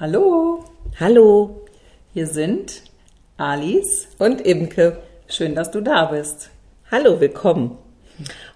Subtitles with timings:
[0.00, 0.62] Hallo,
[1.00, 1.66] Hallo
[2.14, 2.84] hier sind
[3.36, 4.06] Alice.
[4.20, 4.98] und Imke.
[5.26, 6.50] Schön, dass du da bist.
[6.88, 7.76] Hallo, willkommen.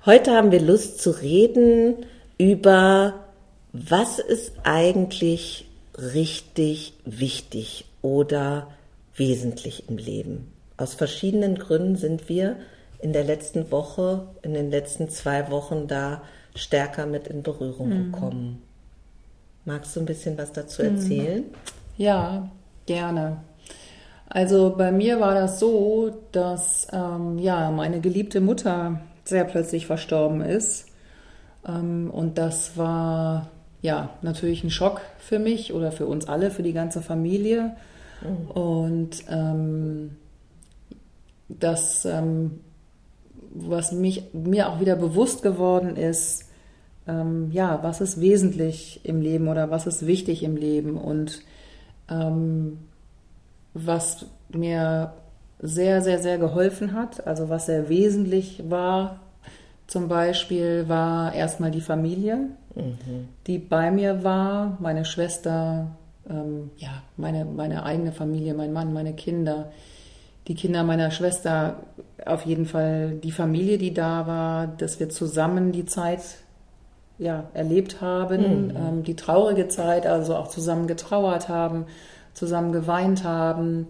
[0.07, 2.07] Heute haben wir Lust zu reden
[2.39, 3.15] über,
[3.73, 5.67] was ist eigentlich
[5.99, 8.69] richtig wichtig oder
[9.17, 10.53] wesentlich im Leben.
[10.77, 12.55] Aus verschiedenen Gründen sind wir
[13.01, 16.23] in der letzten Woche, in den letzten zwei Wochen da
[16.55, 18.63] stärker mit in Berührung gekommen.
[19.65, 21.45] Magst du ein bisschen was dazu erzählen?
[21.97, 22.51] Ja,
[22.87, 23.39] gerne.
[24.29, 30.41] Also bei mir war das so, dass ähm, ja meine geliebte Mutter sehr plötzlich verstorben
[30.41, 30.87] ist.
[31.67, 33.51] Ähm, und das war
[33.83, 37.77] ja natürlich ein Schock für mich oder für uns alle, für die ganze Familie.
[38.55, 40.17] Und ähm,
[41.49, 42.61] das, ähm,
[43.55, 46.45] was mich, mir auch wieder bewusst geworden ist,
[47.07, 50.97] ähm, ja, was ist wesentlich im Leben oder was ist wichtig im Leben?
[50.97, 51.43] Und
[52.09, 52.79] ähm,
[53.75, 55.13] was mir
[55.61, 59.21] sehr, sehr, sehr geholfen hat, also was sehr wesentlich war,
[59.87, 62.49] zum Beispiel war erstmal die Familie,
[63.47, 65.89] die bei mir war, meine Schwester,
[66.29, 69.71] ähm, ja, meine, meine eigene Familie, mein Mann, meine Kinder,
[70.49, 71.77] die Kinder meiner Schwester,
[72.25, 76.23] auf jeden Fall die Familie, die da war, dass wir zusammen die Zeit
[77.23, 81.87] ja, erlebt haben, ähm, die traurige Zeit, also auch zusammen getrauert haben,
[82.35, 83.87] zusammen geweint haben,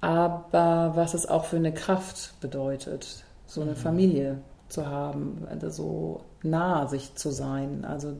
[0.00, 6.20] aber was es auch für eine Kraft bedeutet, so eine Familie zu haben, also so
[6.42, 8.14] nah sich zu sein, also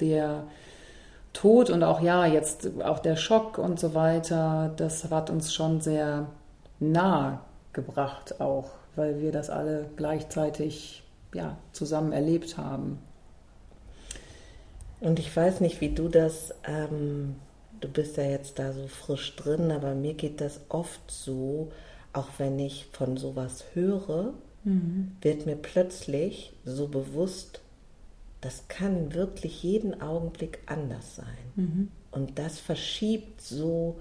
[0.00, 0.44] der
[1.32, 5.80] Tod und auch ja, jetzt auch der Schock und so weiter, das hat uns schon
[5.80, 6.26] sehr
[6.80, 12.98] nah gebracht auch, weil wir das alle gleichzeitig ja, zusammen erlebt haben.
[15.00, 17.36] Und ich weiß nicht, wie du das, ähm,
[17.80, 21.70] du bist ja jetzt da so frisch drin, aber mir geht das oft so,
[22.12, 24.34] auch wenn ich von sowas höre,
[25.22, 27.60] wird mir plötzlich so bewusst,
[28.40, 31.38] das kann wirklich jeden Augenblick anders sein.
[32.10, 33.98] Und das verschiebt so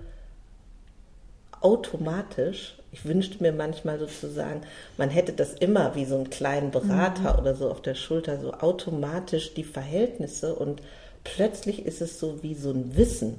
[1.61, 2.77] automatisch.
[2.97, 4.61] Ich wünschte mir manchmal sozusagen,
[4.97, 8.53] man hätte das immer wie so einen kleinen Berater oder so auf der Schulter, so
[8.53, 10.81] automatisch die Verhältnisse und
[11.23, 13.35] plötzlich ist es so wie so ein Wissen,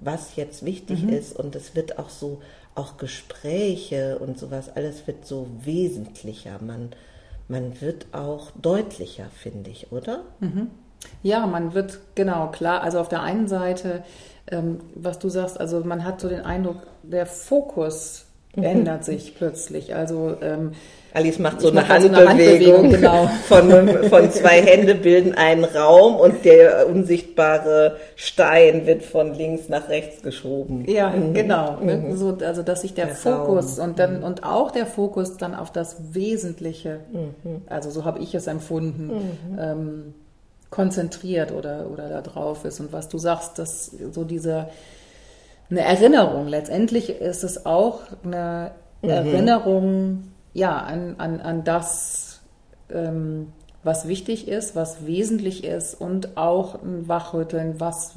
[0.00, 2.40] was jetzt wichtig ist und es wird auch so,
[2.76, 6.60] auch Gespräche und sowas, alles wird so wesentlicher.
[6.62, 6.90] Man,
[7.48, 10.22] man wird auch deutlicher, finde ich, oder?
[11.24, 12.82] Ja, man wird, genau, klar.
[12.82, 14.04] Also auf der einen Seite,
[14.48, 19.94] ähm, was du sagst, also man hat so den Eindruck, der Fokus ändert sich plötzlich.
[19.94, 20.72] Also ähm,
[21.14, 22.16] Alice macht so eine mache Handbewegung.
[22.16, 23.26] eine Handbewegung, genau.
[23.48, 29.88] Von, von zwei Hände bilden einen Raum und der unsichtbare Stein wird von links nach
[29.88, 30.84] rechts geschoben.
[30.86, 31.78] ja, genau.
[31.80, 32.14] ne?
[32.16, 33.90] So, also dass sich der, Der Fokus Raum.
[33.90, 37.00] und dann und auch der Fokus dann auf das Wesentliche,
[37.68, 39.10] also so habe ich es empfunden,
[39.58, 40.14] ähm,
[40.70, 42.80] konzentriert oder oder da drauf ist.
[42.80, 44.68] Und was du sagst, dass so diese
[45.70, 46.46] eine Erinnerung.
[46.46, 52.40] Letztendlich ist es auch eine Erinnerung, ja, an, an, an das,
[52.90, 53.52] ähm,
[53.82, 58.14] was wichtig ist, was wesentlich ist und auch ein Wachrütteln, was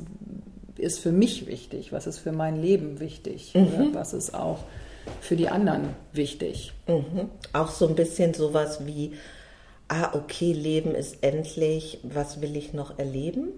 [0.77, 4.59] ist für mich wichtig, was ist für mein Leben wichtig, oder was ist auch
[5.19, 6.73] für die anderen wichtig.
[6.87, 7.29] Mhm.
[7.53, 9.13] Auch so ein bisschen sowas wie,
[9.87, 13.49] ah, okay, Leben ist endlich, was will ich noch erleben?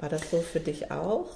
[0.00, 1.26] War das so für dich auch?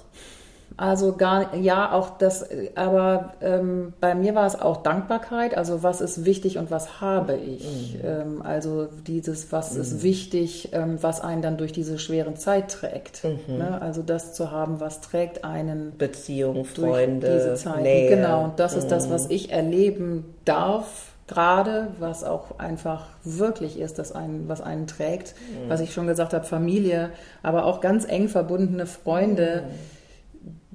[0.77, 5.57] Also gar ja auch das, aber ähm, bei mir war es auch Dankbarkeit.
[5.57, 7.97] Also was ist wichtig und was habe ich?
[8.03, 13.23] Ähm, also dieses, was ist wichtig, ähm, was einen dann durch diese schweren Zeit trägt.
[13.47, 13.81] Ne?
[13.81, 17.81] Also das zu haben, was trägt einen Beziehung, durch Freunde, diese Zeiten.
[17.81, 18.09] Nähe.
[18.15, 23.99] Genau, und das ist das, was ich erleben darf gerade, was auch einfach wirklich ist,
[23.99, 25.35] das einen, was einen trägt.
[25.67, 27.09] Was ich schon gesagt habe, Familie,
[27.43, 29.63] aber auch ganz eng verbundene Freunde,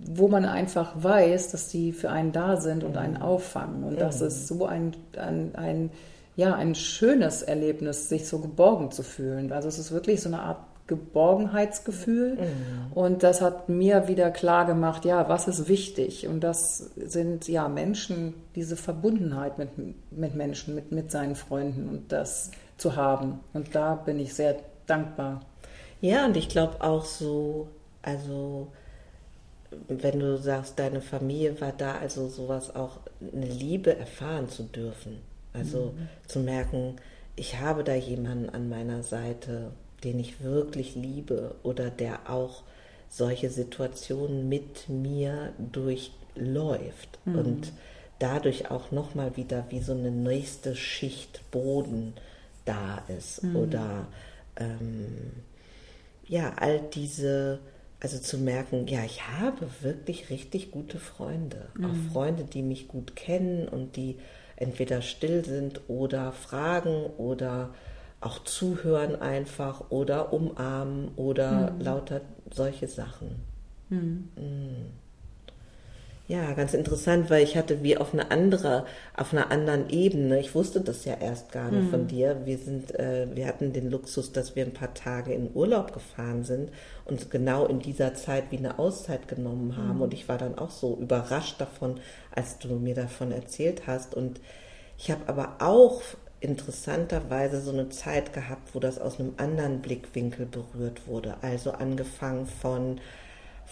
[0.08, 3.84] wo man einfach weiß, dass die für einen da sind und einen auffangen.
[3.84, 5.90] Und das ist so ein, ein, ein,
[6.36, 9.52] ja, ein schönes Erlebnis, sich so geborgen zu fühlen.
[9.52, 10.58] Also es ist wirklich so eine Art
[10.88, 12.38] Geborgenheitsgefühl.
[12.94, 16.26] Und das hat mir wieder klar gemacht, ja, was ist wichtig?
[16.26, 19.70] Und das sind ja Menschen, diese Verbundenheit mit,
[20.10, 23.40] mit Menschen, mit, mit seinen Freunden und das zu haben.
[23.52, 24.56] Und da bin ich sehr
[24.86, 25.40] dankbar.
[26.00, 27.68] Ja, und ich glaube auch so,
[28.02, 28.72] also
[29.88, 35.18] wenn du sagst, deine Familie war da, also sowas auch eine Liebe erfahren zu dürfen.
[35.52, 35.94] Also
[36.26, 36.96] zu merken,
[37.36, 39.72] ich habe da jemanden an meiner Seite,
[40.04, 42.62] den ich wirklich liebe oder der auch
[43.08, 47.38] solche Situationen mit mir durchläuft mhm.
[47.38, 47.72] und
[48.18, 52.14] dadurch auch nochmal wieder wie so eine nächste Schicht Boden
[52.64, 53.56] da ist mhm.
[53.56, 54.06] oder
[54.56, 55.32] ähm,
[56.26, 57.58] ja, all diese,
[58.02, 61.84] also zu merken, ja, ich habe wirklich richtig gute Freunde, mhm.
[61.84, 64.18] auch Freunde, die mich gut kennen und die
[64.56, 67.70] entweder still sind oder fragen oder
[68.20, 71.80] auch zuhören einfach oder umarmen oder mhm.
[71.80, 72.20] lauter
[72.50, 73.36] solche Sachen.
[73.88, 74.28] Mhm.
[76.32, 80.40] Ja, ganz interessant, weil ich hatte wie auf einer andere, auf einer anderen Ebene.
[80.40, 81.90] Ich wusste das ja erst gar nicht mhm.
[81.90, 82.40] von dir.
[82.46, 86.42] Wir sind, äh, wir hatten den Luxus, dass wir ein paar Tage in Urlaub gefahren
[86.42, 86.70] sind
[87.04, 89.96] und genau in dieser Zeit wie eine Auszeit genommen haben.
[89.96, 90.02] Mhm.
[90.04, 92.00] Und ich war dann auch so überrascht davon,
[92.34, 94.14] als du mir davon erzählt hast.
[94.14, 94.40] Und
[94.96, 96.00] ich habe aber auch
[96.40, 101.34] interessanterweise so eine Zeit gehabt, wo das aus einem anderen Blickwinkel berührt wurde.
[101.42, 103.00] Also angefangen von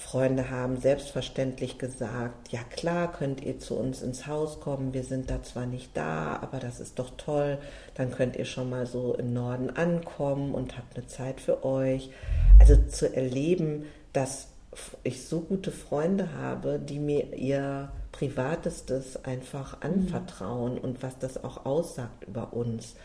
[0.01, 5.31] Freunde haben selbstverständlich gesagt, ja klar, könnt ihr zu uns ins Haus kommen, wir sind
[5.31, 7.59] da zwar nicht da, aber das ist doch toll,
[7.95, 12.11] dann könnt ihr schon mal so im Norden ankommen und habt eine Zeit für euch.
[12.59, 14.49] Also zu erleben, dass
[15.03, 19.91] ich so gute Freunde habe, die mir ihr Privatestes einfach mhm.
[19.91, 20.81] anvertrauen mhm.
[20.81, 22.97] und was das auch aussagt über uns.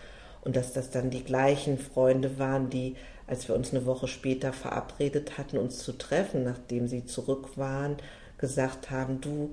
[0.41, 2.95] Und dass das dann die gleichen Freunde waren, die
[3.27, 7.97] als wir uns eine Woche später verabredet hatten, uns zu treffen, nachdem sie zurück waren,
[8.37, 9.51] gesagt haben, du,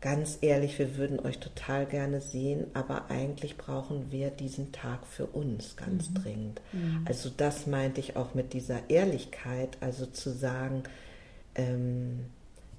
[0.00, 5.26] ganz ehrlich, wir würden euch total gerne sehen, aber eigentlich brauchen wir diesen Tag für
[5.26, 6.14] uns ganz mhm.
[6.14, 6.60] dringend.
[6.72, 7.04] Mhm.
[7.06, 10.82] Also das meinte ich auch mit dieser Ehrlichkeit, also zu sagen,
[11.54, 12.26] ähm,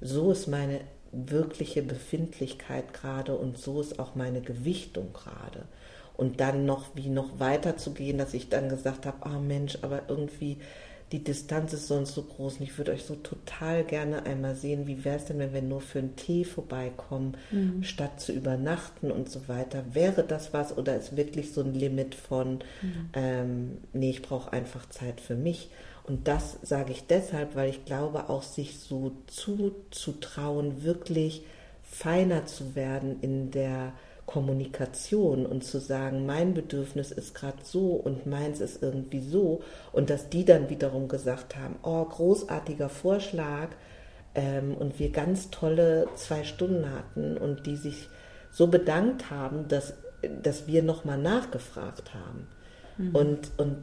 [0.02, 0.82] so ist meine
[1.12, 5.64] wirkliche Befindlichkeit gerade und so ist auch meine Gewichtung gerade
[6.18, 9.42] und dann noch wie noch weiter zu gehen, dass ich dann gesagt habe, ah oh
[9.42, 10.58] Mensch, aber irgendwie
[11.12, 14.88] die Distanz ist sonst so groß und ich würde euch so total gerne einmal sehen,
[14.88, 17.84] wie wäre es denn, wenn wir nur für einen Tee vorbeikommen, mhm.
[17.84, 19.84] statt zu übernachten und so weiter.
[19.94, 23.10] Wäre das was oder ist wirklich so ein Limit von, mhm.
[23.14, 25.70] ähm, nee, ich brauche einfach Zeit für mich.
[26.04, 31.44] Und das sage ich deshalb, weil ich glaube, auch sich so zuzutrauen, wirklich
[31.84, 33.94] feiner zu werden in der
[34.26, 39.62] Kommunikation und zu sagen, mein Bedürfnis ist gerade so und meins ist irgendwie so
[39.92, 43.70] und dass die dann wiederum gesagt haben, oh, großartiger Vorschlag
[44.34, 48.10] ähm, und wir ganz tolle zwei Stunden hatten und die sich
[48.52, 49.94] so bedankt haben, dass,
[50.42, 52.48] dass wir nochmal nachgefragt haben.
[52.98, 53.16] Mhm.
[53.16, 53.78] Und, und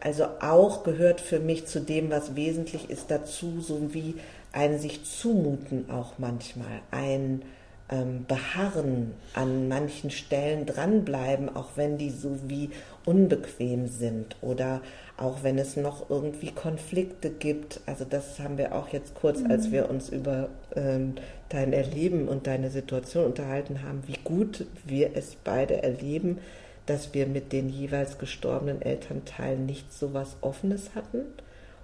[0.00, 4.14] also auch gehört für mich zu dem, was wesentlich ist, dazu, so wie
[4.52, 7.42] ein sich zumuten auch manchmal, ein
[7.90, 12.70] ähm, beharren, an manchen Stellen dranbleiben, auch wenn die so wie
[13.04, 14.80] unbequem sind oder
[15.16, 17.80] auch wenn es noch irgendwie Konflikte gibt.
[17.86, 19.50] Also das haben wir auch jetzt kurz, mhm.
[19.50, 21.14] als wir uns über ähm,
[21.50, 26.38] dein Erleben und deine Situation unterhalten haben, wie gut wir es beide erleben,
[26.86, 31.20] dass wir mit den jeweils gestorbenen Elternteilen nicht so was Offenes hatten.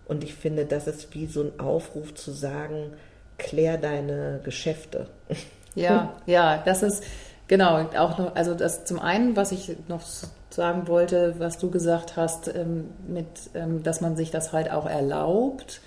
[0.06, 2.93] Und ich finde, das ist wie so ein Aufruf zu sagen,
[3.38, 5.06] klär deine Geschäfte.
[5.75, 7.05] Ja, ja, das ist
[7.49, 10.02] genau auch noch, also das zum einen, was ich noch
[10.50, 14.87] sagen wollte, was du gesagt hast, ähm, mit, ähm, dass man sich das halt auch
[14.87, 15.81] erlaubt.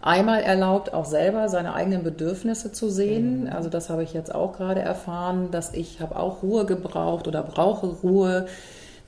[0.00, 3.44] Einmal erlaubt, auch selber seine eigenen Bedürfnisse zu sehen.
[3.44, 3.52] Mhm.
[3.52, 7.42] Also das habe ich jetzt auch gerade erfahren, dass ich habe auch Ruhe gebraucht oder
[7.42, 8.46] brauche Ruhe,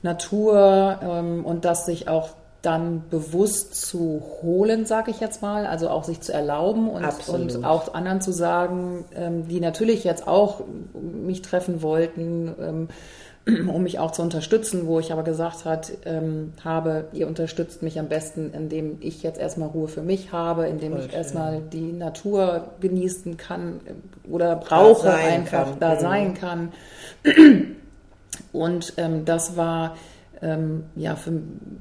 [0.03, 2.29] Natur ähm, und dass sich auch
[2.61, 7.65] dann bewusst zu holen, sage ich jetzt mal, also auch sich zu erlauben und, und
[7.65, 10.61] auch anderen zu sagen, ähm, die natürlich jetzt auch
[10.93, 12.87] mich treffen wollten, ähm,
[13.67, 17.99] um mich auch zu unterstützen, wo ich aber gesagt hat, ähm, habe, ihr unterstützt mich
[17.99, 21.15] am besten, indem ich jetzt erstmal Ruhe für mich habe, indem Voll ich schön.
[21.15, 25.79] erstmal die Natur genießen kann äh, oder brauche da einfach, kann.
[25.79, 25.99] da mhm.
[25.99, 26.71] sein kann.
[28.53, 29.95] Und ähm, das war
[30.41, 31.31] ähm, ja für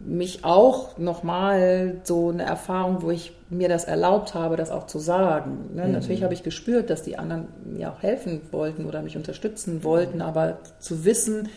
[0.05, 4.99] mich auch nochmal so eine Erfahrung, wo ich mir das erlaubt habe, das auch zu
[4.99, 5.71] sagen.
[5.75, 5.87] Ne?
[5.87, 5.93] Mhm.
[5.93, 10.21] Natürlich habe ich gespürt, dass die anderen mir auch helfen wollten oder mich unterstützen wollten,
[10.21, 11.49] aber zu wissen,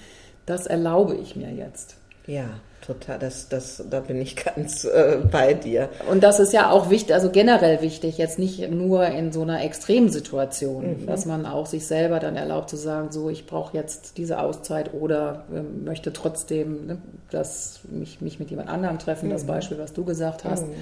[0.45, 1.97] das erlaube ich mir jetzt.
[2.25, 2.45] Ja,
[2.85, 3.19] total.
[3.19, 5.89] Das, das, da bin ich ganz äh, bei dir.
[6.09, 9.63] Und das ist ja auch wichtig, also generell wichtig, jetzt nicht nur in so einer
[9.63, 11.05] Extremsituation, mhm.
[11.05, 14.93] dass man auch sich selber dann erlaubt zu sagen, so, ich brauche jetzt diese Auszeit
[14.93, 16.97] oder äh, möchte trotzdem ne,
[17.29, 19.33] dass mich, mich mit jemand anderem treffen, mhm.
[19.33, 20.67] das Beispiel, was du gesagt hast.
[20.67, 20.73] Mhm.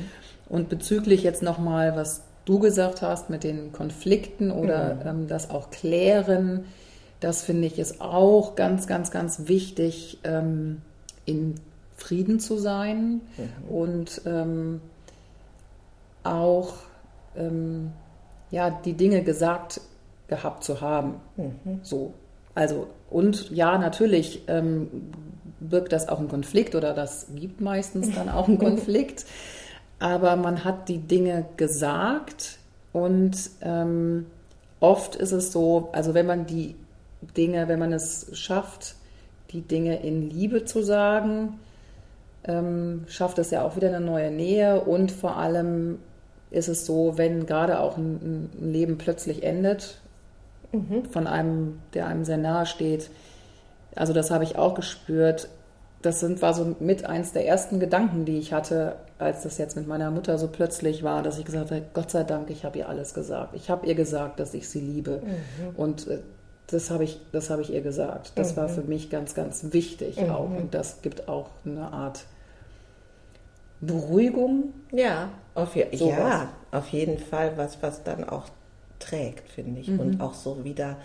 [0.49, 5.01] Und bezüglich jetzt nochmal, was du gesagt hast mit den Konflikten oder mhm.
[5.07, 6.65] ähm, das auch klären,
[7.19, 10.19] das finde ich ist auch ganz, ganz, ganz wichtig.
[10.23, 10.81] Ähm,
[11.25, 11.55] in
[11.97, 13.69] Frieden zu sein mhm.
[13.69, 14.81] und ähm,
[16.23, 16.73] auch
[17.35, 17.91] ähm,
[18.49, 19.81] ja, die Dinge gesagt
[20.27, 21.15] gehabt zu haben.
[21.37, 21.79] Mhm.
[21.83, 22.13] So.
[22.53, 25.11] Also, und ja, natürlich ähm,
[25.59, 29.25] birgt das auch einen Konflikt oder das gibt meistens dann auch einen Konflikt.
[29.99, 32.57] Aber man hat die Dinge gesagt
[32.91, 34.25] und ähm,
[34.79, 36.75] oft ist es so, also wenn man die
[37.37, 38.95] Dinge, wenn man es schafft,
[39.53, 41.59] die Dinge in Liebe zu sagen,
[42.43, 45.99] ähm, schafft es ja auch wieder eine neue Nähe und vor allem
[46.49, 50.01] ist es so, wenn gerade auch ein, ein Leben plötzlich endet,
[50.71, 51.05] mhm.
[51.05, 53.09] von einem, der einem sehr nahe steht,
[53.95, 55.49] also das habe ich auch gespürt,
[56.01, 59.75] das sind, war so mit eins der ersten Gedanken, die ich hatte, als das jetzt
[59.75, 62.79] mit meiner Mutter so plötzlich war, dass ich gesagt habe, Gott sei Dank, ich habe
[62.79, 63.55] ihr alles gesagt.
[63.55, 65.21] Ich habe ihr gesagt, dass ich sie liebe.
[65.23, 65.75] Mhm.
[65.75, 66.19] Und äh,
[66.71, 68.33] das habe ich, das habe ich ihr gesagt.
[68.35, 68.57] Das mhm.
[68.57, 70.29] war für mich ganz, ganz wichtig mhm.
[70.29, 70.49] auch.
[70.49, 72.25] Und das gibt auch eine Art
[73.81, 74.73] Beruhigung.
[74.91, 78.45] Ja, auf, je ja, auf jeden Fall was, was dann auch
[78.99, 79.87] trägt, finde ich.
[79.87, 79.99] Mhm.
[79.99, 80.97] Und auch so wieder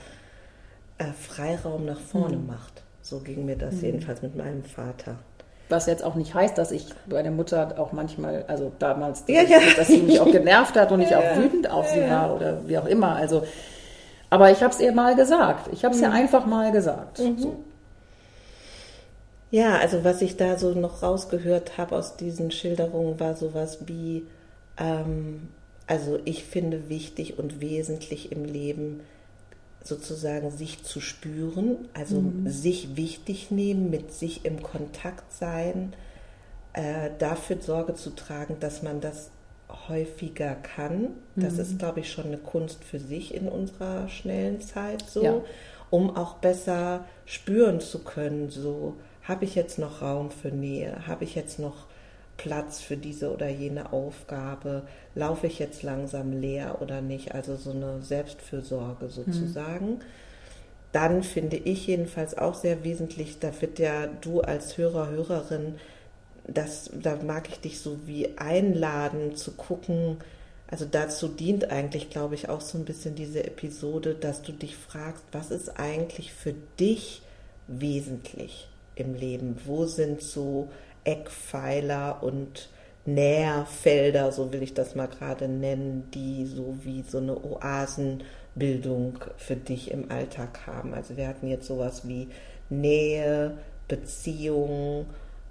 [0.98, 2.46] äh, Freiraum nach vorne mhm.
[2.46, 2.82] macht.
[3.02, 3.84] So ging mir das mhm.
[3.84, 5.16] jedenfalls mit meinem Vater.
[5.68, 9.58] Was jetzt auch nicht heißt, dass ich meine Mutter auch manchmal, also damals, ja, ja.
[9.76, 12.78] dass sie mich auch genervt hat und ich auch wütend auf sie war oder wie
[12.78, 13.16] auch immer.
[13.16, 13.42] Also
[14.30, 15.68] aber ich habe es ihr mal gesagt.
[15.72, 16.08] Ich habe es mhm.
[16.08, 17.18] ihr einfach mal gesagt.
[17.18, 17.38] Mhm.
[17.38, 17.64] So.
[19.50, 24.26] Ja, also was ich da so noch rausgehört habe aus diesen Schilderungen war sowas wie,
[24.76, 25.48] ähm,
[25.86, 29.00] also ich finde wichtig und wesentlich im Leben
[29.84, 32.48] sozusagen sich zu spüren, also mhm.
[32.48, 35.94] sich wichtig nehmen, mit sich im Kontakt sein,
[36.72, 39.30] äh, dafür Sorge zu tragen, dass man das
[39.88, 41.08] häufiger kann.
[41.34, 41.60] Das mhm.
[41.60, 45.40] ist, glaube ich, schon eine Kunst für sich in unserer schnellen Zeit so, ja.
[45.90, 51.24] um auch besser spüren zu können, so habe ich jetzt noch Raum für Nähe, habe
[51.24, 51.86] ich jetzt noch
[52.36, 54.82] Platz für diese oder jene Aufgabe,
[55.14, 59.88] laufe ich jetzt langsam leer oder nicht, also so eine Selbstfürsorge sozusagen.
[59.94, 60.00] Mhm.
[60.92, 65.74] Dann finde ich jedenfalls auch sehr wesentlich, da wird ja du als Hörer, Hörerin
[66.46, 70.18] das, da mag ich dich so wie einladen zu gucken.
[70.68, 74.76] Also dazu dient eigentlich, glaube ich, auch so ein bisschen diese Episode, dass du dich
[74.76, 77.22] fragst, was ist eigentlich für dich
[77.68, 79.58] wesentlich im Leben?
[79.64, 80.68] Wo sind so
[81.04, 82.68] Eckpfeiler und
[83.06, 89.54] Nährfelder, so will ich das mal gerade nennen, die so wie so eine Oasenbildung für
[89.54, 90.92] dich im Alltag haben.
[90.92, 92.28] Also wir hatten jetzt sowas wie
[92.68, 95.06] Nähe, Beziehung,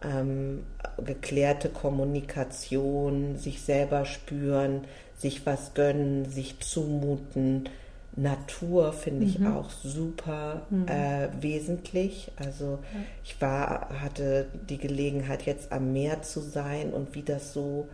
[0.05, 0.63] ähm,
[1.03, 4.81] geklärte Kommunikation, sich selber spüren,
[5.17, 7.69] sich was gönnen, sich zumuten.
[8.17, 9.47] Natur finde ich mhm.
[9.47, 10.87] auch super mhm.
[10.87, 12.31] äh, wesentlich.
[12.37, 12.99] Also ja.
[13.23, 17.89] ich war, hatte die Gelegenheit jetzt am Meer zu sein und wie das so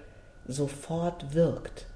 [0.48, 1.88] sofort wirkt.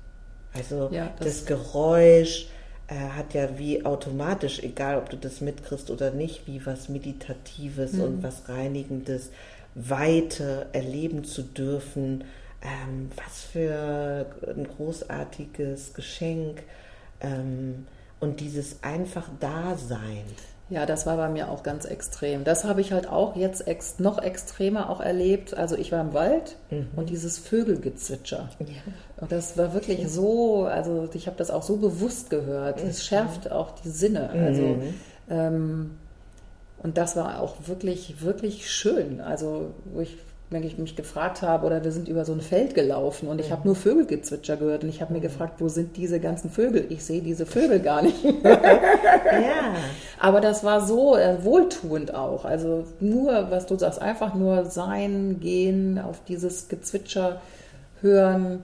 [0.54, 2.48] Also ja, das, das, Geräusch
[2.88, 7.94] äh, hat ja wie automatisch, egal ob du das mitkriegst oder nicht, wie was Meditatives
[7.94, 8.02] mhm.
[8.02, 9.32] und was Reinigendes.
[9.76, 12.24] Weite erleben zu dürfen.
[12.62, 16.64] Ähm, was für ein großartiges Geschenk.
[17.22, 17.86] Ähm,
[18.20, 20.26] und dieses einfach Dasein.
[20.70, 22.44] Ja, das war bei mir auch ganz extrem.
[22.44, 25.56] Das habe ich halt auch jetzt ex noch extremer auch erlebt.
[25.56, 26.88] Also ich war im Wald mhm.
[26.96, 28.50] und dieses Vögelgezwitscher.
[28.60, 28.66] Ja.
[29.18, 30.08] Und das war wirklich ja.
[30.08, 32.82] so, also ich habe das auch so bewusst gehört.
[32.82, 33.04] Es mhm.
[33.04, 34.30] schärft auch die Sinne.
[34.32, 34.94] Also mhm.
[35.30, 35.92] ähm,
[36.86, 39.20] und das war auch wirklich, wirklich schön.
[39.20, 40.20] Also, wo ich,
[40.52, 43.52] wenn ich mich gefragt habe, oder wir sind über so ein Feld gelaufen und ich
[43.52, 46.86] habe nur Vögelgezwitscher gehört und ich habe mir gefragt, wo sind diese ganzen Vögel?
[46.90, 48.24] Ich sehe diese Vögel gar nicht.
[48.44, 49.74] ja.
[50.20, 52.46] Aber das war so äh, wohltuend auch.
[52.46, 57.42] Also nur, was du sagst, einfach nur sein, gehen, auf dieses Gezwitscher
[58.02, 58.64] hören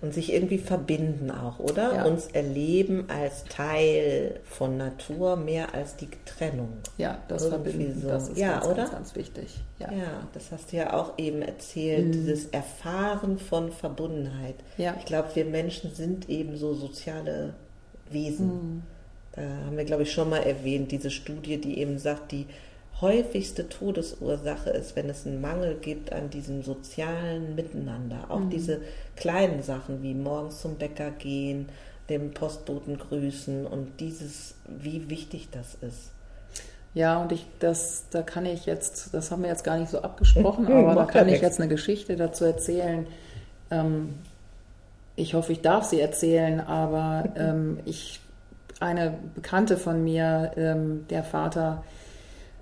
[0.00, 1.94] und sich irgendwie verbinden auch, oder?
[1.94, 2.04] Ja.
[2.04, 6.68] Uns erleben als Teil von Natur mehr als die Trennung.
[6.98, 8.08] Ja, das irgendwie Verbinden, so.
[8.08, 8.74] das ist ja, ganz, oder?
[8.76, 9.60] Ganz, ganz wichtig.
[9.78, 9.92] Ja.
[9.92, 12.12] ja, das hast du ja auch eben erzählt, mhm.
[12.12, 14.56] dieses Erfahren von Verbundenheit.
[14.76, 14.94] Ja.
[14.98, 17.54] Ich glaube, wir Menschen sind eben so soziale
[18.10, 18.46] Wesen.
[18.46, 18.82] Mhm.
[19.32, 22.46] Da haben wir, glaube ich, schon mal erwähnt, diese Studie, die eben sagt, die
[23.00, 28.26] häufigste Todesursache ist, wenn es einen Mangel gibt an diesem sozialen Miteinander.
[28.28, 28.50] Auch mhm.
[28.50, 28.80] diese
[29.16, 31.68] kleinen Sachen wie morgens zum Bäcker gehen,
[32.08, 36.10] dem Postboten grüßen und dieses, wie wichtig das ist.
[36.94, 40.00] Ja, und ich, das, da kann ich jetzt, das haben wir jetzt gar nicht so
[40.00, 43.06] abgesprochen, aber da kann ich jetzt eine Geschichte dazu erzählen.
[43.70, 44.14] Ähm,
[45.14, 48.20] ich hoffe, ich darf sie erzählen, aber ähm, ich,
[48.80, 51.84] eine Bekannte von mir, ähm, der Vater,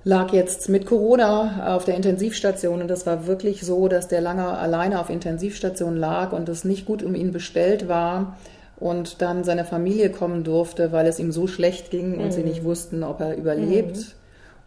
[0.07, 4.47] lag jetzt mit Corona auf der Intensivstation und das war wirklich so, dass der lange
[4.47, 8.37] alleine auf Intensivstation lag und es nicht gut um ihn bestellt war.
[8.79, 12.63] und dann seine Familie kommen durfte, weil es ihm so schlecht ging und sie nicht
[12.63, 14.17] wussten, ob er überlebt.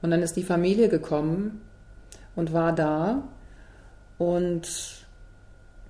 [0.01, 1.61] Und dann ist die Familie gekommen
[2.35, 3.23] und war da
[4.17, 5.05] und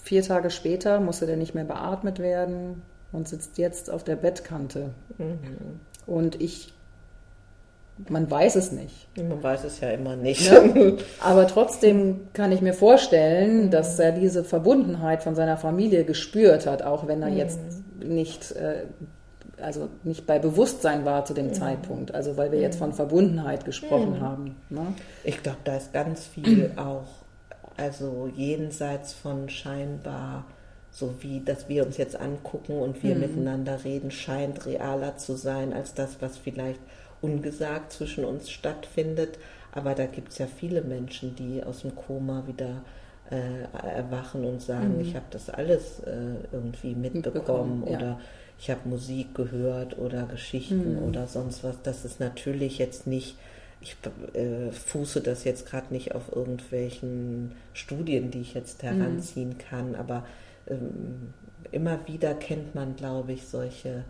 [0.03, 4.91] vier Tage später musste der nicht mehr beatmet werden und sitzt jetzt auf der Bettkante.
[6.05, 6.73] Und ich,
[8.07, 9.07] man weiß es nicht.
[9.17, 10.49] Man weiß es ja immer nicht.
[10.49, 10.97] Ne?
[11.19, 16.81] Aber trotzdem kann ich mir vorstellen, dass er diese Verbundenheit von seiner Familie gespürt hat,
[16.81, 17.59] auch wenn er jetzt
[18.03, 18.85] nicht, äh,
[19.61, 22.13] also nicht bei Bewusstsein war zu dem Zeitpunkt.
[22.13, 24.55] Also weil wir jetzt von Verbundenheit gesprochen haben.
[24.69, 24.93] Ne?
[25.23, 27.07] Ich glaube, da ist ganz viel auch,
[27.75, 30.45] also jenseits von scheinbar,
[30.91, 35.73] so wie dass wir uns jetzt angucken und wir miteinander reden, scheint realer zu sein
[35.73, 36.79] als das, was vielleicht
[37.21, 39.39] ungesagt zwischen uns stattfindet.
[39.71, 42.81] Aber da gibt es ja viele Menschen, die aus dem Koma wieder
[43.29, 43.63] äh,
[43.95, 47.97] erwachen und sagen, ich habe das alles äh, irgendwie mitbekommen Mitbekommen, ja.
[47.97, 48.19] oder
[48.57, 51.03] ich habe Musik gehört oder Geschichten Mhm.
[51.07, 51.81] oder sonst was.
[51.83, 53.37] Das ist natürlich jetzt nicht,
[53.81, 53.95] ich
[54.33, 60.25] äh, fuße das jetzt gerade nicht auf irgendwelchen Studien, die ich jetzt heranziehen kann, aber
[60.67, 61.33] ähm,
[61.71, 64.03] immer wieder kennt man, glaube ich, solche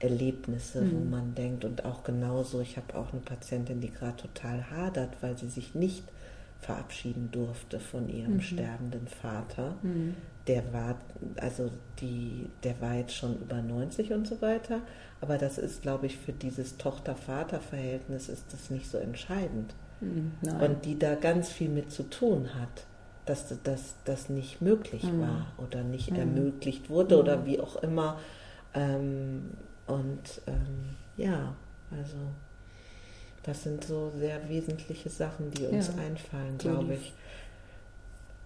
[0.00, 4.70] Erlebnisse, wo man denkt und auch genauso, ich habe auch eine Patientin, die gerade total
[4.70, 6.04] hadert, weil sie sich nicht
[6.60, 9.74] verabschieden durfte von ihrem sterbenden Vater.
[10.46, 10.96] Der war,
[11.36, 14.80] also die, der war jetzt schon über 90 und so weiter,
[15.20, 19.74] aber das ist, glaube ich, für dieses Tochter-Vater-Verhältnis ist das nicht so entscheidend.
[20.42, 20.60] Nein.
[20.60, 22.86] Und die da ganz viel mit zu tun hat,
[23.26, 25.20] dass das, das nicht möglich Mhm.
[25.20, 28.18] war oder nicht ermöglicht wurde oder wie auch immer.
[28.74, 29.50] Ähm,
[30.18, 31.54] und ähm, ja,
[31.90, 32.16] also
[33.44, 35.94] das sind so sehr wesentliche Sachen, die uns Ja.
[36.02, 37.12] einfallen, glaube ich.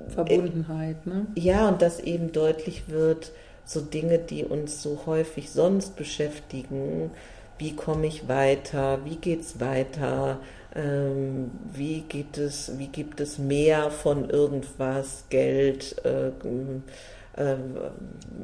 [0.09, 1.27] Verbundenheit, ne?
[1.37, 3.33] Ja, und dass eben deutlich wird,
[3.65, 7.11] so Dinge, die uns so häufig sonst beschäftigen,
[7.59, 10.41] wie komme ich weiter, wie geht's weiter,
[10.75, 16.33] ähm, wie gibt es, wie gibt es mehr von irgendwas, Geld, äh,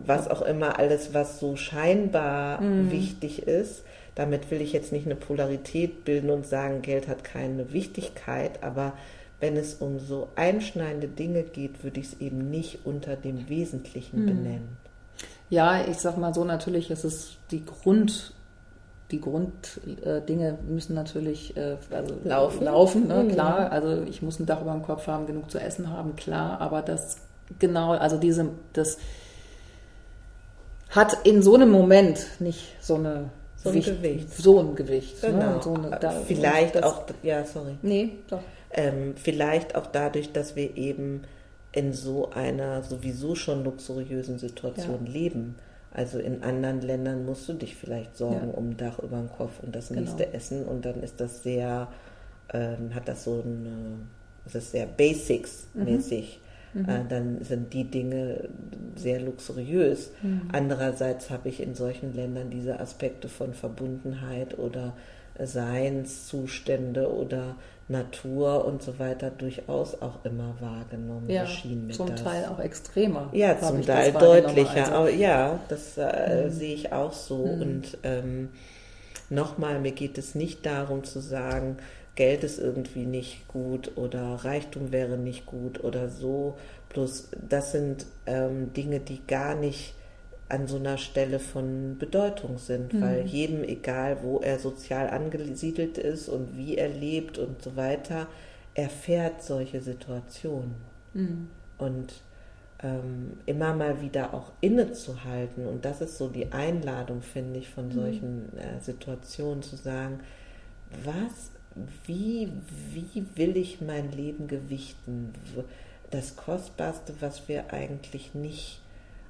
[0.07, 3.85] was auch immer, alles, was so scheinbar wichtig ist.
[4.15, 8.95] Damit will ich jetzt nicht eine Polarität bilden und sagen, Geld hat keine Wichtigkeit, aber
[9.41, 14.27] wenn es um so einschneidende Dinge geht, würde ich es eben nicht unter dem Wesentlichen
[14.27, 14.77] benennen.
[15.51, 18.35] Ja, ich sag mal so, natürlich ist es die Grund,
[19.11, 22.65] die Grunddinge äh, müssen natürlich äh, also Laufen.
[22.65, 23.23] laufen ne?
[23.23, 23.29] Mhm.
[23.29, 23.73] klar.
[23.73, 26.61] Also ich muss ein Dach über dem Kopf haben, genug zu essen haben, klar.
[26.61, 27.28] Aber das
[27.59, 28.99] genau, also diese, das
[30.91, 34.33] hat in so einem Moment nicht so eine So ein Gewicht.
[34.35, 35.23] so ein Gewicht.
[35.23, 35.31] Ne?
[35.31, 35.55] Genau.
[35.55, 37.77] Und so eine, da, vielleicht das, auch, ja, sorry.
[37.83, 38.41] Nee, doch.
[38.71, 41.23] Ähm, vielleicht auch dadurch, dass wir eben
[41.73, 45.57] in so einer sowieso schon luxuriösen Situation leben.
[45.93, 48.55] Also in anderen Ländern musst du dich vielleicht sorgen Ja.
[48.57, 50.01] um ein Dach über dem Kopf und das Genau.
[50.03, 51.89] nächste Essen und dann ist das sehr,
[52.53, 54.09] ähm, hat das so ein,
[54.47, 56.41] es ist sehr Basics-mäßig.
[56.87, 58.49] Äh, dann sind die Dinge
[58.97, 60.11] sehr luxuriös.
[60.53, 64.95] Andererseits habe ich in solchen Ländern diese Aspekte von Verbundenheit oder
[65.39, 67.55] Seinszustände oder
[67.89, 71.29] Natur und so weiter durchaus auch immer wahrgenommen.
[71.31, 72.23] Ja, zum das.
[72.23, 73.31] Teil auch extremer.
[73.33, 74.93] Ja, zum Teil deutlicher.
[74.93, 77.37] Also, ja, das äh, sehe ich auch so.
[77.37, 78.51] Und ähm,
[79.31, 81.79] nochmal, mir geht es nicht darum zu sagen,
[82.19, 86.59] Geld ist irgendwie nicht gut oder Reichtum wäre nicht gut oder so.
[86.89, 89.95] Bloß das sind ähm, Dinge, die gar nicht
[90.49, 96.29] an so einer Stelle von Bedeutung sind, weil jedem, egal wo er sozial angesiedelt ist
[96.29, 98.27] und wie er lebt und so weiter,
[98.75, 100.75] erfährt solche Situationen.
[101.79, 102.15] Und
[102.83, 105.69] ähm, immer mal wieder auch innezuhalten.
[105.69, 110.19] Und das ist so die Einladung, finde ich, von solchen äh, Situationen zu sagen,
[111.05, 111.53] was,
[112.07, 112.53] wie,
[112.93, 115.35] wie will ich mein Leben gewichten?
[116.11, 118.81] Das Kostbarste, was wir eigentlich nicht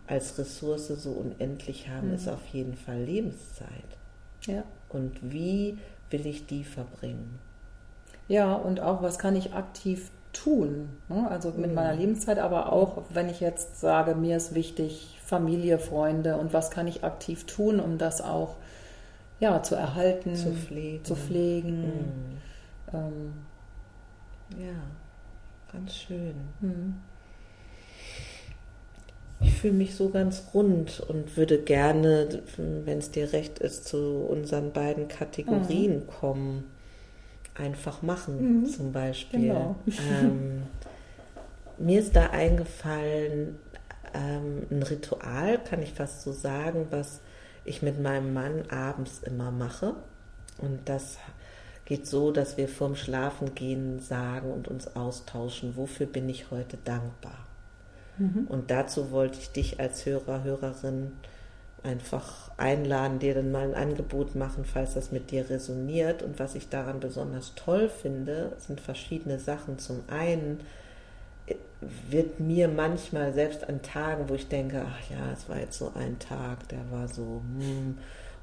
[0.06, 3.68] als Ressource so unendlich haben, ist auf jeden Fall Lebenszeit.
[4.46, 4.62] ja.
[4.88, 5.76] Und wie
[6.10, 7.38] will ich die verbringen?
[8.26, 10.88] Ja, und auch, was kann ich aktiv tun?
[11.08, 11.28] ne?
[11.30, 16.36] Also mit meiner Lebenszeit, aber auch, wenn ich jetzt sage, mir ist wichtig Familie, Freunde
[16.36, 18.56] und was kann ich aktiv tun, um das auch
[19.40, 21.04] ja, zu erhalten, Zu pflegen.
[21.04, 21.82] zu pflegen.
[21.82, 22.94] Mhm.
[22.94, 23.32] Ähm,
[24.58, 24.74] Ja,
[25.72, 26.34] ganz schön.
[26.60, 26.94] hm.
[29.40, 34.26] Ich fühle mich so ganz rund und würde gerne, wenn es dir recht ist, zu
[34.28, 36.64] unseren beiden Kategorien kommen.
[37.54, 39.40] Einfach machen, zum Beispiel.
[39.48, 39.76] Genau.
[40.10, 40.62] Ähm,
[41.76, 43.58] mir ist da eingefallen,
[44.14, 47.20] ähm, ein Ritual, kann ich fast so sagen, was
[47.68, 49.94] ich mit meinem Mann abends immer mache.
[50.58, 51.18] Und das
[51.84, 57.46] geht so, dass wir vorm Schlafengehen sagen und uns austauschen, wofür bin ich heute dankbar.
[58.18, 58.46] Mhm.
[58.48, 61.12] Und dazu wollte ich dich als Hörer, Hörerin
[61.82, 66.22] einfach einladen, dir dann mal ein Angebot machen, falls das mit dir resoniert.
[66.22, 69.78] Und was ich daran besonders toll finde, sind verschiedene Sachen.
[69.78, 70.60] Zum einen
[71.80, 75.92] wird mir manchmal selbst an Tagen, wo ich denke, ach ja, es war jetzt so
[75.94, 77.98] ein Tag, der war so, hm,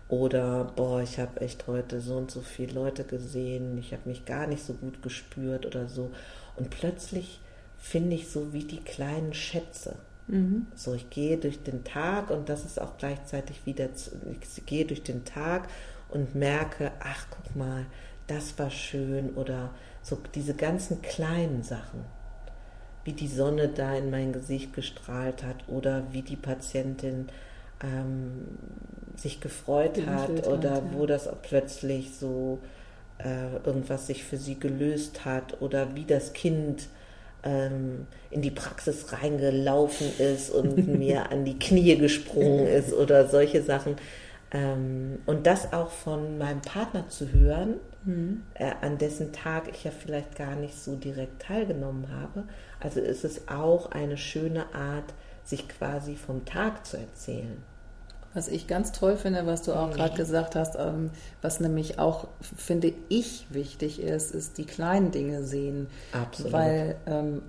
[0.08, 4.26] oder boah, ich habe echt heute so und so viele Leute gesehen, ich habe mich
[4.26, 6.12] gar nicht so gut gespürt oder so.
[6.56, 7.42] Und plötzlich
[7.78, 9.96] finde ich so wie die kleinen Schätze.
[10.28, 10.68] Mhm.
[10.76, 13.90] So, ich gehe durch den Tag und das ist auch gleichzeitig wieder,
[14.32, 15.68] ich gehe durch den Tag
[16.10, 17.86] und merke, ach guck mal,
[18.28, 19.72] das war schön oder
[20.02, 22.06] so diese ganzen kleinen Sachen
[23.06, 27.30] wie die Sonne da in mein Gesicht gestrahlt hat oder wie die Patientin
[27.82, 28.48] ähm,
[29.16, 30.94] sich gefreut hat oder hat, ja.
[30.94, 32.60] wo das plötzlich so
[33.20, 36.88] äh, irgendwas sich für sie gelöst hat oder wie das Kind
[37.44, 43.62] ähm, in die Praxis reingelaufen ist und mir an die Knie gesprungen ist oder solche
[43.62, 43.96] Sachen.
[44.52, 48.44] Ähm, und das auch von meinem Partner zu hören, mhm.
[48.54, 52.44] äh, an dessen Tag ich ja vielleicht gar nicht so direkt teilgenommen habe.
[52.80, 55.14] Also ist es auch eine schöne Art,
[55.44, 57.64] sich quasi vom Tag zu erzählen.
[58.34, 59.94] Was ich ganz toll finde, was du auch mhm.
[59.94, 65.44] gerade gesagt hast, ähm, was nämlich auch, finde ich, wichtig ist, ist die kleinen Dinge
[65.44, 65.88] sehen.
[66.12, 66.52] Absolut.
[66.52, 67.44] Weil ähm,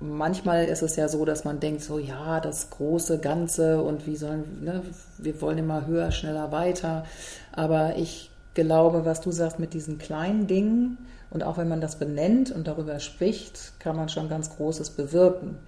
[0.00, 4.16] manchmal ist es ja so, dass man denkt, so ja, das große Ganze und wie
[4.16, 4.82] sollen, ne,
[5.16, 7.04] wir wollen immer höher, schneller, weiter.
[7.52, 10.98] Aber ich glaube, was du sagst mit diesen kleinen Dingen
[11.30, 15.58] und auch wenn man das benennt und darüber spricht, kann man schon ganz Großes bewirken.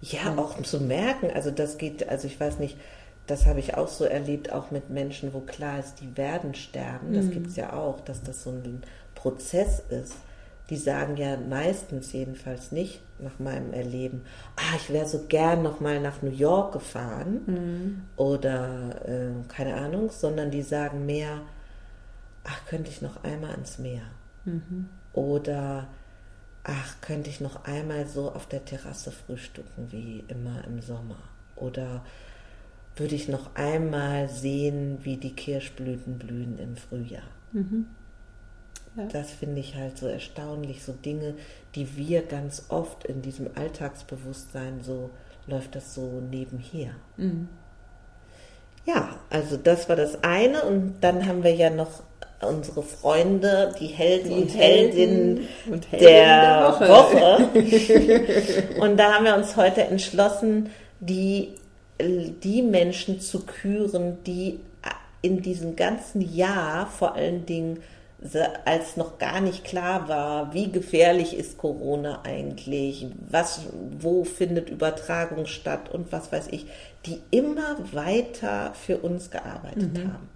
[0.00, 2.76] Ja, und auch zu merken, also das geht, also ich weiß nicht,
[3.26, 7.14] das habe ich auch so erlebt, auch mit Menschen, wo klar ist, die werden sterben.
[7.14, 7.30] Das mhm.
[7.30, 8.82] gibt es ja auch, dass das so ein
[9.14, 10.16] Prozess ist
[10.70, 14.22] die sagen ja meistens jedenfalls nicht nach meinem Erleben,
[14.56, 18.02] ah, ich wäre so gern noch mal nach New York gefahren mhm.
[18.16, 21.42] oder äh, keine Ahnung, sondern die sagen mehr,
[22.44, 24.02] ach, könnte ich noch einmal ans Meer
[24.44, 24.88] mhm.
[25.12, 25.88] oder
[26.62, 31.18] ach, könnte ich noch einmal so auf der Terrasse frühstücken wie immer im Sommer
[31.56, 32.04] oder
[32.96, 37.24] würde ich noch einmal sehen, wie die Kirschblüten blühen im Frühjahr.
[37.52, 37.86] Mhm.
[38.96, 39.06] Ja.
[39.06, 41.34] Das finde ich halt so erstaunlich, so Dinge,
[41.74, 45.10] die wir ganz oft in diesem Alltagsbewusstsein so
[45.46, 46.92] läuft das so nebenher.
[47.16, 47.48] Mhm.
[48.86, 52.02] Ja, also das war das eine und dann haben wir ja noch
[52.48, 57.48] unsere Freunde, die Helden die und Heldinnen und Helden der, der, Woche.
[57.54, 58.80] Woche.
[58.80, 61.54] und da haben wir uns heute entschlossen, die,
[62.00, 64.60] die Menschen zu küren, die
[65.22, 67.78] in diesem ganzen Jahr vor allen Dingen
[68.64, 73.66] als noch gar nicht klar war, wie gefährlich ist Corona eigentlich, was,
[73.98, 76.66] wo findet Übertragung statt und was weiß ich,
[77.04, 80.12] die immer weiter für uns gearbeitet mhm.
[80.12, 80.28] haben.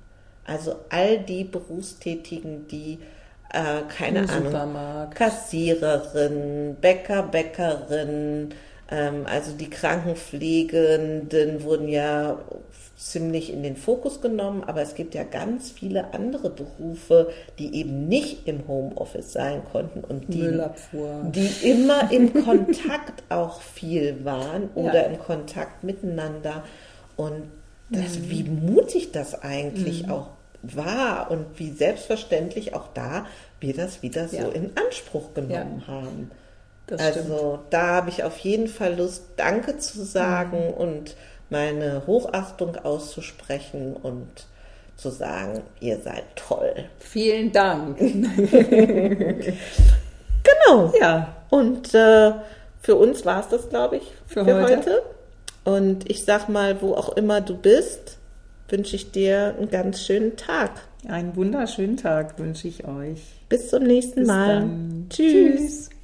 [0.49, 2.99] Also all die Berufstätigen, die
[3.53, 5.15] äh, keine Im Ahnung, Supermarkt.
[5.15, 8.51] Kassiererin, Bäcker, Bäckerin,
[8.91, 12.39] ähm, also die Krankenpflegenden wurden ja
[12.97, 18.09] ziemlich in den Fokus genommen, aber es gibt ja ganz viele andere Berufe, die eben
[18.09, 20.61] nicht im Homeoffice sein konnten und die,
[21.33, 25.03] die immer im Kontakt auch viel waren oder ja.
[25.03, 26.65] im Kontakt miteinander.
[27.17, 27.45] Und
[27.91, 28.31] das, mhm.
[28.31, 30.13] wie mutig das eigentlich mhm.
[30.13, 30.31] auch
[30.63, 33.27] war und wie selbstverständlich auch da
[33.61, 34.49] wir das wieder so ja.
[34.49, 35.93] in Anspruch genommen ja.
[35.93, 36.31] haben.
[36.87, 37.61] Das also stimmt.
[37.71, 40.75] da habe ich auf jeden Fall Lust, Danke zu sagen mhm.
[40.75, 41.17] und
[41.51, 44.29] meine Hochachtung auszusprechen und
[44.97, 46.75] zu sagen, ihr seid toll.
[46.99, 47.99] Vielen Dank.
[47.99, 49.55] genau.
[51.01, 51.37] Ja.
[51.51, 52.33] Und äh,
[52.83, 54.77] für uns war es das, glaube ich, für, für heute.
[54.77, 55.03] heute.
[55.65, 58.18] Und ich sag mal, wo auch immer du bist,
[58.69, 60.71] wünsche ich dir einen ganz schönen Tag.
[61.07, 63.21] Einen wunderschönen Tag wünsche ich euch.
[63.49, 64.61] Bis zum nächsten Bis Mal.
[64.61, 65.07] Dann.
[65.11, 65.89] Tschüss.
[65.89, 65.98] Tschüss.